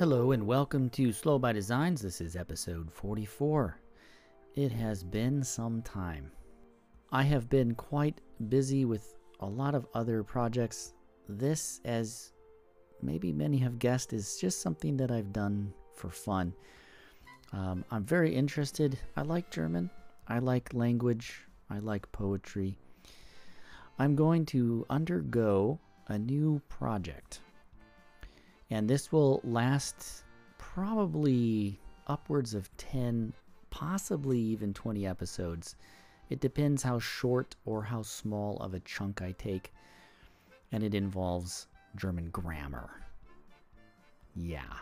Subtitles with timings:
[0.00, 2.00] Hello and welcome to Slow by Designs.
[2.00, 3.76] This is episode 44.
[4.54, 6.32] It has been some time.
[7.12, 10.94] I have been quite busy with a lot of other projects.
[11.28, 12.32] This, as
[13.02, 16.54] maybe many have guessed, is just something that I've done for fun.
[17.52, 18.98] Um, I'm very interested.
[19.18, 19.90] I like German.
[20.26, 21.42] I like language.
[21.68, 22.78] I like poetry.
[23.98, 27.40] I'm going to undergo a new project.
[28.70, 30.24] And this will last
[30.58, 33.32] probably upwards of 10,
[33.70, 35.76] possibly even 20 episodes.
[36.28, 39.72] It depends how short or how small of a chunk I take.
[40.70, 42.90] And it involves German grammar.
[44.36, 44.72] Yeah.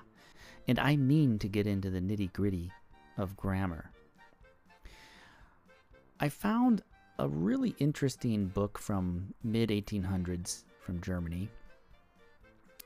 [0.67, 2.71] And I mean to get into the nitty gritty
[3.17, 3.91] of grammar.
[6.21, 6.83] I found
[7.19, 11.49] a really interesting book from mid 1800s from Germany.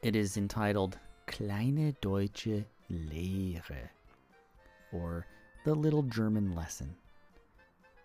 [0.02, 0.98] It is entitled
[1.28, 3.88] Kleine Deutsche Lehre
[4.92, 5.24] or
[5.64, 6.92] The Little German Lesson.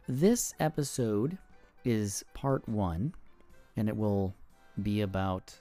[0.07, 1.39] This episode
[1.83, 3.15] is part one,
[3.77, 4.35] and it will
[4.83, 5.59] be about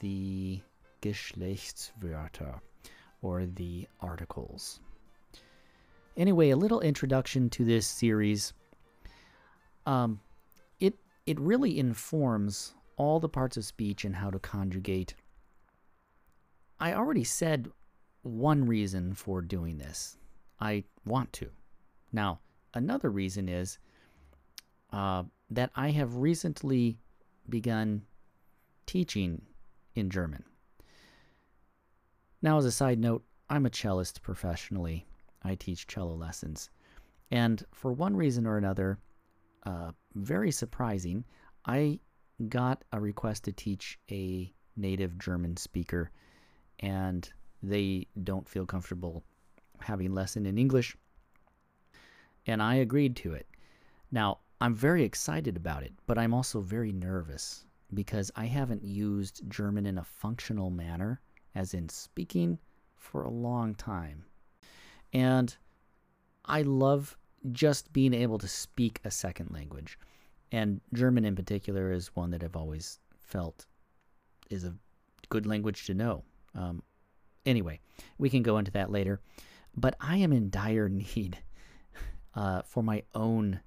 [0.00, 0.60] the
[1.00, 2.58] Geschlechtswörter
[3.22, 4.80] or the articles.
[6.16, 8.52] Anyway, a little introduction to this series.
[9.86, 10.18] Um,
[10.80, 15.14] it it really informs all the parts of speech and how to conjugate.
[16.80, 17.70] I already said
[18.22, 20.16] one reason for doing this.
[20.60, 21.50] I want to.
[22.12, 22.40] Now,
[22.74, 23.78] another reason is
[24.92, 26.98] uh, that I have recently
[27.48, 28.02] begun
[28.86, 29.42] teaching
[29.94, 30.44] in German.
[32.42, 35.06] Now, as a side note, I'm a cellist professionally.
[35.42, 36.70] I teach cello lessons.
[37.30, 38.98] And for one reason or another,
[39.64, 41.24] uh, very surprising,
[41.64, 42.00] I
[42.48, 46.10] got a request to teach a native German speaker,
[46.80, 47.30] and
[47.62, 49.24] they don't feel comfortable
[49.80, 50.96] having lesson in English.
[52.46, 53.46] And I agreed to it.
[54.10, 57.64] Now, I'm very excited about it, but I'm also very nervous
[57.94, 61.20] because I haven't used German in a functional manner,
[61.54, 62.58] as in speaking,
[62.96, 64.24] for a long time.
[65.12, 65.56] And
[66.44, 67.16] I love
[67.52, 69.98] just being able to speak a second language.
[70.50, 73.66] And German in particular is one that I've always felt
[74.50, 74.74] is a
[75.28, 76.24] good language to know.
[76.58, 76.82] Um,
[77.46, 77.80] anyway,
[78.18, 79.20] we can go into that later.
[79.76, 81.38] But I am in dire need
[82.34, 83.60] uh, for my own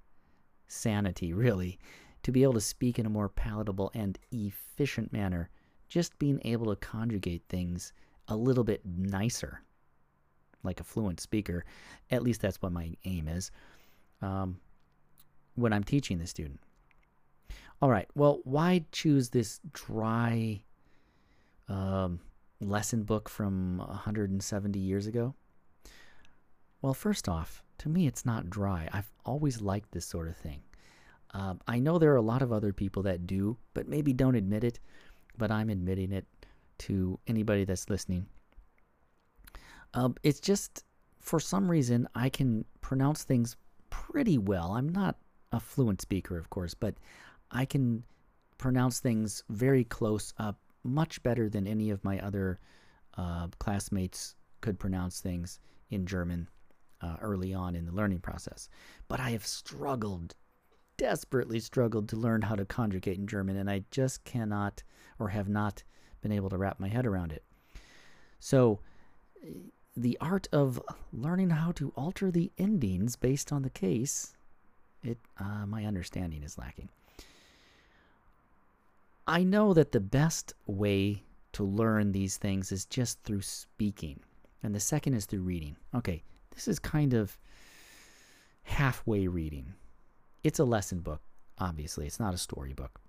[0.68, 1.79] sanity, really,
[2.24, 5.50] to be able to speak in a more palatable and efficient manner.
[5.88, 7.91] Just being able to conjugate things
[8.28, 9.62] a little bit nicer,
[10.63, 11.66] like a fluent speaker.
[12.09, 13.52] At least that's what my aim is
[14.22, 14.59] um,
[15.56, 16.59] when I'm teaching the student.
[17.81, 20.62] All right, well, why choose this dry
[21.68, 22.19] um,
[22.61, 25.35] lesson book from 170 years ago?
[26.81, 28.89] Well, first off, to me, it's not dry.
[28.91, 30.61] I've always liked this sort of thing.
[31.33, 34.35] Uh, I know there are a lot of other people that do, but maybe don't
[34.35, 34.79] admit it,
[35.38, 36.25] but I'm admitting it
[36.79, 38.25] to anybody that's listening.
[39.93, 40.83] Uh, it's just,
[41.19, 43.55] for some reason, I can pronounce things
[43.89, 44.73] pretty well.
[44.73, 45.17] I'm not
[45.51, 46.95] a fluent speaker, of course, but
[47.51, 48.03] I can
[48.57, 52.59] pronounce things very close up, much better than any of my other
[53.18, 55.59] uh, classmates could pronounce things
[55.90, 56.47] in German
[57.02, 58.69] uh, early on in the learning process.
[59.08, 60.36] But I have struggled,
[60.97, 64.84] desperately struggled to learn how to conjugate in German, and I just cannot
[65.20, 65.84] or have not
[66.22, 67.44] been able to wrap my head around it.
[68.40, 68.80] So,
[69.96, 70.81] the art of
[71.12, 74.36] learning how to alter the endings based on the case,
[75.03, 76.90] it uh, my understanding is lacking.
[79.31, 84.19] I know that the best way to learn these things is just through speaking,
[84.62, 85.78] and the second is through reading.
[85.96, 86.22] Okay,
[86.53, 87.38] this is kind of
[88.64, 89.74] halfway reading.
[90.44, 91.22] It's a lesson book,
[91.58, 93.00] obviously, it's not a storybook.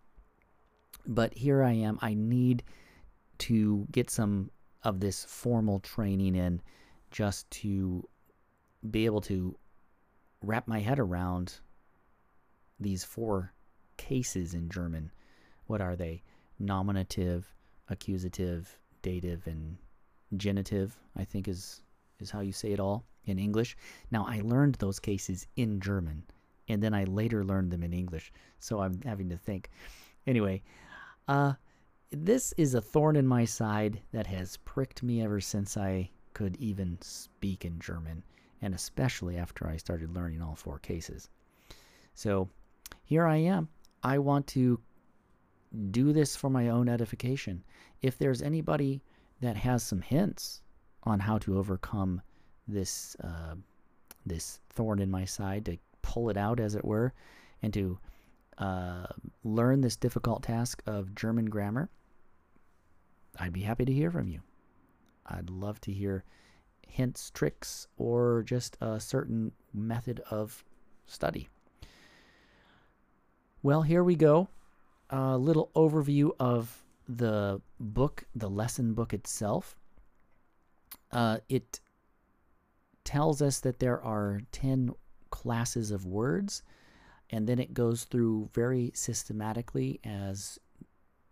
[1.08, 1.98] But here I am.
[2.00, 2.62] I need
[3.38, 4.52] to get some
[4.84, 6.62] of this formal training in
[7.10, 8.08] just to
[8.88, 9.56] be able to
[10.40, 11.54] wrap my head around
[12.78, 13.52] these four
[13.96, 15.10] cases in German.
[15.72, 16.22] What are they?
[16.58, 17.50] Nominative,
[17.88, 19.78] accusative, dative, and
[20.36, 21.82] genitive, I think is
[22.20, 23.74] is how you say it all in English.
[24.10, 26.24] Now I learned those cases in German
[26.68, 28.34] and then I later learned them in English.
[28.58, 29.70] So I'm having to think.
[30.26, 30.62] Anyway,
[31.26, 31.54] uh
[32.10, 36.54] this is a thorn in my side that has pricked me ever since I could
[36.56, 38.22] even speak in German,
[38.60, 41.30] and especially after I started learning all four cases.
[42.14, 42.50] So
[43.04, 43.70] here I am.
[44.02, 44.78] I want to
[45.90, 47.64] do this for my own edification.
[48.02, 49.02] If there's anybody
[49.40, 50.62] that has some hints
[51.04, 52.22] on how to overcome
[52.68, 53.54] this uh,
[54.24, 57.12] this thorn in my side, to pull it out, as it were,
[57.62, 57.98] and to
[58.58, 59.06] uh,
[59.42, 61.88] learn this difficult task of German grammar,
[63.38, 64.40] I'd be happy to hear from you.
[65.26, 66.24] I'd love to hear
[66.86, 70.62] hints, tricks, or just a certain method of
[71.06, 71.48] study.
[73.62, 74.48] Well, here we go.
[75.12, 79.76] A little overview of the book, the lesson book itself.
[81.10, 81.80] Uh, it
[83.04, 84.94] tells us that there are 10
[85.30, 86.62] classes of words,
[87.28, 90.58] and then it goes through very systematically, as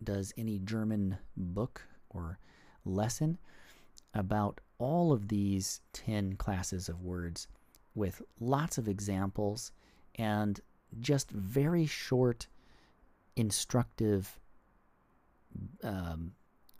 [0.02, 2.38] does any German book or
[2.84, 3.38] lesson,
[4.12, 7.48] about all of these 10 classes of words
[7.94, 9.72] with lots of examples
[10.16, 10.60] and
[11.00, 12.46] just very short,
[13.40, 14.38] instructive
[15.82, 16.32] um,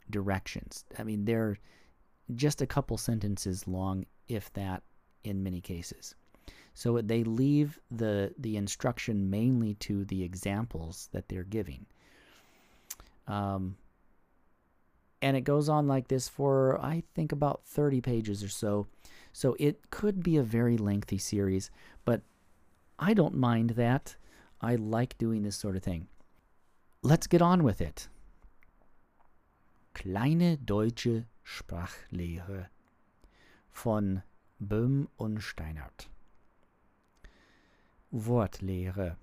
[0.09, 0.85] directions.
[0.97, 1.57] I mean, they're
[2.35, 4.83] just a couple sentences long, if that,
[5.23, 6.15] in many cases.
[6.73, 11.85] So they leave the the instruction mainly to the examples that they're giving.
[13.27, 13.75] Um,
[15.21, 18.87] and it goes on like this for I think about 30 pages or so.
[19.33, 21.71] So it could be a very lengthy series,
[22.05, 22.21] but
[22.97, 24.15] I don't mind that.
[24.61, 26.07] I like doing this sort of thing.
[27.03, 28.11] Let's get on with it.
[29.95, 32.69] Kleine deutsche Sprachlehre
[33.71, 34.21] von
[34.59, 36.11] Böhm und Steinert.
[38.11, 39.17] Wortlehre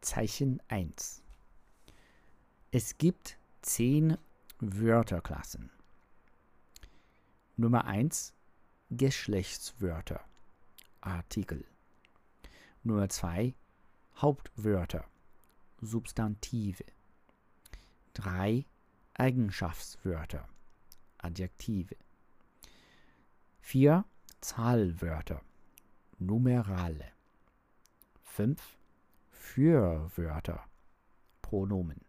[0.00, 1.20] Zeichen 1
[2.70, 4.16] Es gibt zehn
[4.60, 5.72] Wörterklassen.
[7.56, 8.34] Nummer 1
[8.90, 10.20] Geschlechtswörter
[11.00, 11.64] Artikel.
[12.84, 13.52] Nummer 2
[14.14, 15.09] Hauptwörter
[15.80, 16.84] Substantive.
[18.14, 18.64] 3
[19.14, 20.48] Eigenschaftswörter
[21.18, 21.96] Adjektive.
[23.60, 24.04] 4
[24.40, 25.42] Zahlwörter
[26.18, 27.12] Numerale.
[28.22, 28.78] 5
[29.30, 30.64] Fürwörter
[31.42, 32.00] Pronomen.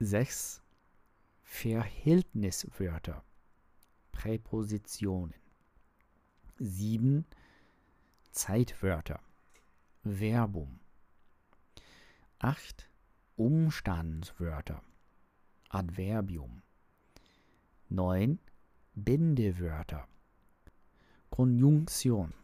[0.00, 0.62] 6
[1.42, 3.22] Verhältniswörter
[4.10, 5.34] Präpositionen.
[6.58, 7.24] 7
[8.30, 9.20] Zeitwörter
[10.02, 10.81] Verbum.
[12.44, 12.90] 8
[13.36, 14.82] Umstandswörter
[15.68, 16.62] Adverbium.
[17.88, 18.40] 9
[18.96, 20.08] Bindewörter
[21.30, 22.34] Konjunktion.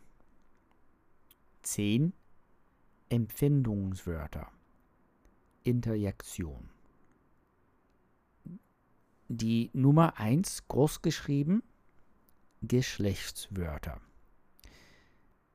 [1.62, 2.12] 10
[3.08, 4.52] Empfindungswörter
[5.64, 6.70] Interjektion.
[9.26, 11.64] Die Nummer 1 groß geschrieben
[12.62, 14.00] Geschlechtswörter.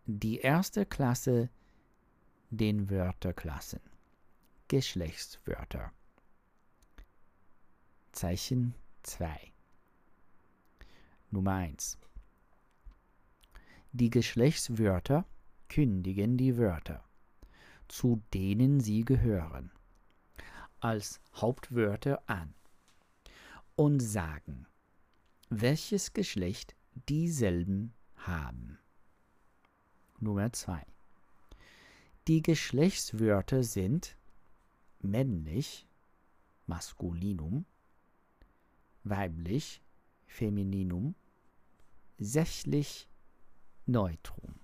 [0.05, 1.49] Die erste Klasse
[2.49, 3.92] den Wörterklassen.
[4.69, 5.91] Geschlechtswörter.
[8.13, 8.73] Zeichen
[9.03, 9.51] 2.
[11.29, 11.99] Nummer 1.
[13.91, 15.25] Die Geschlechtswörter
[15.67, 17.03] kündigen die Wörter,
[17.87, 19.71] zu denen sie gehören,
[20.79, 22.55] als Hauptwörter an
[23.75, 24.65] und sagen,
[25.49, 26.75] welches Geschlecht
[27.09, 28.79] dieselben haben.
[30.19, 30.83] Nummer 2.
[32.27, 34.15] Die Geschlechtswörter sind
[35.03, 35.87] männlich,
[36.65, 37.65] Maskulinum,
[39.03, 39.81] weiblich,
[40.25, 41.15] Femininum,
[42.17, 43.07] sächlich,
[43.85, 44.55] Neutrum.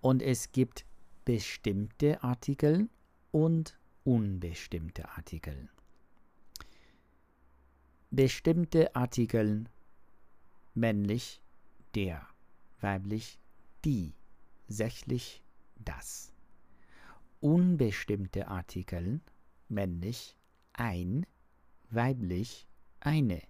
[0.00, 0.86] Und es gibt
[1.24, 2.88] bestimmte Artikel
[3.32, 5.68] und unbestimmte Artikel.
[8.10, 9.64] Bestimmte Artikel
[10.74, 11.40] männlich
[11.94, 12.26] der,
[12.80, 13.38] weiblich
[13.84, 14.14] die,
[14.68, 15.42] sächlich
[15.76, 16.35] das.
[17.48, 19.20] Unbestimmte Artikel
[19.68, 20.36] männlich
[20.72, 21.24] ein,
[21.90, 22.66] weiblich
[22.98, 23.40] eine,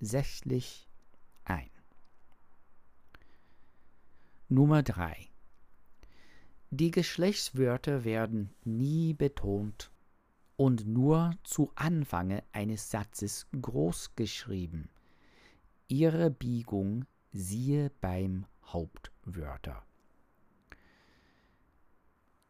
[0.00, 0.88] sächlich
[1.44, 1.68] ein.
[4.48, 5.28] Nummer 3.
[6.70, 9.90] Die Geschlechtswörter werden nie betont
[10.56, 14.88] und nur zu Anfange eines Satzes groß geschrieben.
[15.86, 19.84] Ihre Biegung siehe beim Hauptwörter.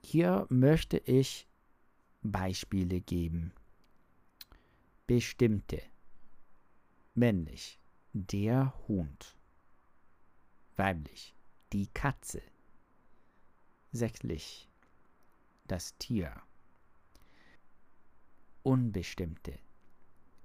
[0.04, 1.46] Hier möchte ich
[2.22, 3.52] Beispiele geben.
[5.06, 5.82] Bestimmte.
[7.14, 7.78] Männlich.
[8.12, 9.36] Der Hund.
[10.76, 11.34] Weiblich
[11.72, 12.42] die Katze.
[13.92, 14.68] Sächlich
[15.66, 16.34] das Tier.
[18.62, 19.58] Unbestimmte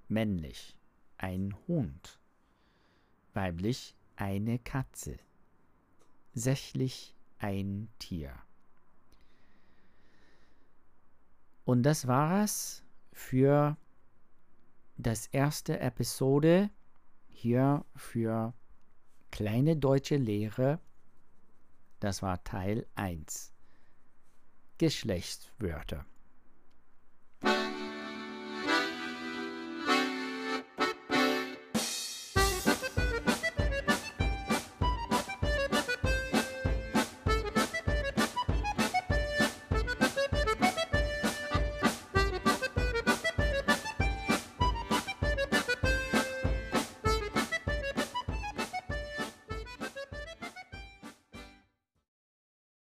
[0.08, 0.76] männlich
[1.18, 2.18] ein Hund.
[3.34, 5.18] Weiblich eine Katze.
[6.34, 8.34] Sächlich ein Tier.
[11.68, 12.82] Und das war es
[13.12, 13.76] für
[14.96, 16.70] das erste Episode
[17.28, 18.54] hier für
[19.30, 20.80] kleine deutsche Lehre.
[22.00, 23.52] Das war Teil 1.
[24.78, 26.06] Geschlechtswörter.